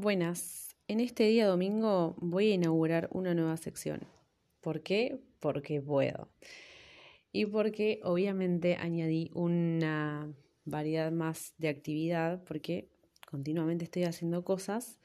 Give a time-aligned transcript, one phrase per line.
[0.00, 4.06] Buenas, en este día domingo voy a inaugurar una nueva sección.
[4.60, 5.18] ¿Por qué?
[5.40, 6.28] Porque puedo.
[7.32, 10.32] Y porque obviamente añadí una
[10.64, 12.88] variedad más de actividad, porque
[13.28, 15.00] continuamente estoy haciendo cosas.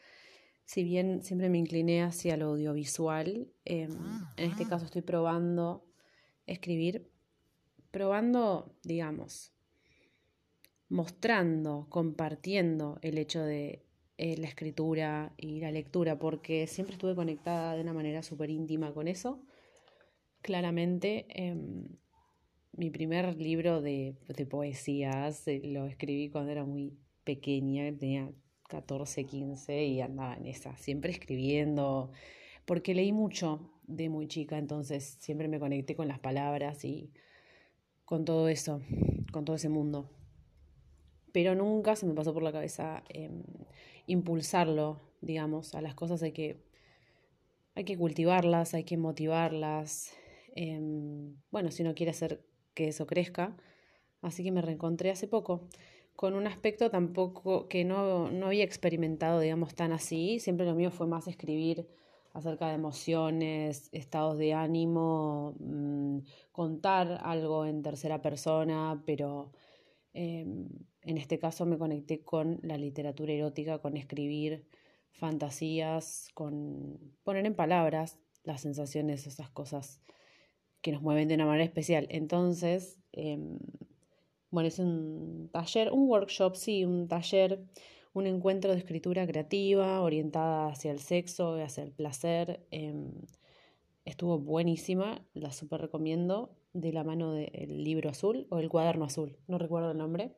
[0.63, 3.97] Si bien siempre me incliné hacia lo audiovisual, em,
[4.37, 5.87] en este caso estoy probando
[6.45, 7.09] escribir,
[7.89, 9.53] probando, digamos,
[10.87, 13.83] mostrando, compartiendo el hecho de
[14.23, 18.93] eh, la escritura y la lectura, porque siempre estuve conectada de una manera súper íntima
[18.93, 19.41] con eso.
[20.41, 21.89] Claramente, em,
[22.71, 28.31] mi primer libro de, de poesías eh, lo escribí cuando era muy pequeña, tenía
[28.69, 32.11] 14, 15 y andaba en esa, siempre escribiendo,
[32.63, 37.11] porque leí mucho de muy chica, entonces siempre me conecté con las palabras y
[38.05, 38.81] con todo eso,
[39.33, 40.09] con todo ese mundo
[41.33, 43.43] pero nunca se me pasó por la cabeza em,
[44.07, 46.63] impulsarlo, digamos, a las cosas hay que,
[47.75, 50.13] hay que cultivarlas, hay que motivarlas,
[50.55, 53.57] em, bueno, si no quiere hacer que eso crezca,
[54.21, 55.67] así que me reencontré hace poco
[56.15, 60.91] con un aspecto tampoco que no, no había experimentado, digamos, tan así, siempre lo mío
[60.91, 61.87] fue más escribir
[62.33, 66.19] acerca de emociones, estados de ánimo, mm,
[66.51, 69.51] contar algo en tercera persona, pero
[70.13, 70.67] Em,
[71.01, 74.65] en este caso me conecté con la literatura erótica, con escribir
[75.11, 80.01] fantasías, con poner en palabras las sensaciones, esas cosas
[80.81, 82.07] que nos mueven de una manera especial.
[82.09, 83.57] Entonces, em,
[84.51, 87.63] bueno, es un taller, un workshop, sí, un taller,
[88.13, 92.65] un encuentro de escritura creativa orientada hacia el sexo, hacia el placer.
[92.69, 93.11] Em,
[94.23, 99.35] estuvo buenísima, la super recomiendo de la mano del libro azul o el cuaderno azul,
[99.49, 100.37] no recuerdo el nombre.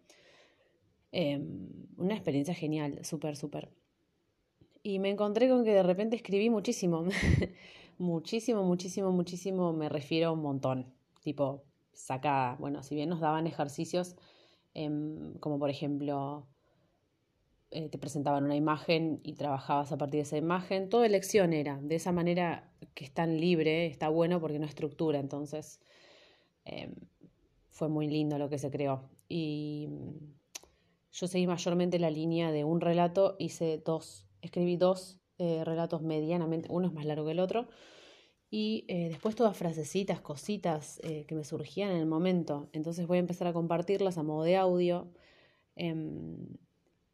[1.11, 3.69] Em, una experiencia genial, súper, súper.
[4.81, 7.05] Y me encontré con que de repente escribí muchísimo,
[7.99, 11.61] muchísimo, muchísimo, muchísimo, me refiero a un montón, tipo
[11.93, 12.55] sacada.
[12.55, 14.15] Bueno, si bien nos daban ejercicios,
[14.73, 16.47] em, como por ejemplo,
[17.75, 21.79] eh, te presentaban una imagen y trabajabas a partir de esa imagen, toda elección era,
[21.81, 25.79] de esa manera que es tan libre, está bueno porque no estructura, entonces
[26.65, 26.95] Em,
[27.69, 29.09] fue muy lindo lo que se creó.
[29.29, 30.33] Y mm,
[31.13, 36.67] yo seguí mayormente la línea de un relato, hice dos, escribí dos eh, relatos medianamente,
[36.71, 37.67] uno es más largo que el otro,
[38.49, 42.69] y eh, después todas frasecitas, cositas que me surgían en el momento.
[42.73, 45.11] Entonces voy a empezar a compartirlas a modo de audio.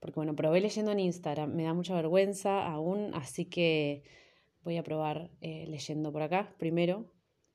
[0.02, 4.04] Porque bueno, probé leyendo en Instagram, me da mucha vergüenza aún, así que
[4.64, 7.06] voy a probar leyendo por acá primero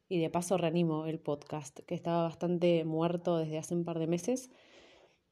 [0.08, 4.06] y de paso reanimo el podcast, que estaba bastante muerto desde hace un par de
[4.06, 4.50] meses.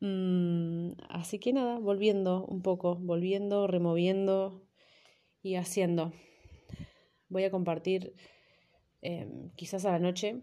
[0.01, 4.67] Mm, así que nada, volviendo un poco, volviendo, removiendo
[5.41, 6.13] y haciendo.
[7.29, 8.15] Voy a compartir
[9.03, 10.43] em, quizás a la noche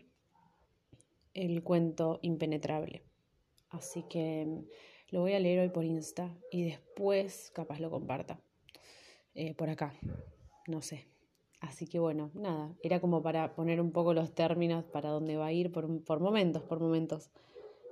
[1.34, 3.04] el cuento impenetrable.
[3.70, 4.64] Así que
[5.12, 8.40] lo voy a leer hoy por Insta y después capaz lo comparta
[9.36, 9.94] eh, por acá.
[10.68, 11.08] No sé.
[11.60, 15.48] Así que bueno, nada, era como para poner un poco los términos para dónde va
[15.48, 17.30] a ir por, por momentos, por momentos.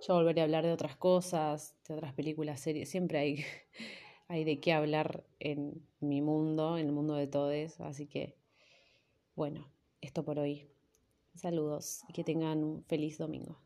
[0.08, 3.46] Yo volveré a hablar de otras cosas, de otras películas, series, siempre hay,
[4.28, 8.36] hay de qué hablar en mi mundo, en el mundo de todos, así que
[9.36, 9.68] bueno,
[10.02, 10.68] esto por hoy.
[11.36, 13.58] Saludos y que tengan un feliz domingo.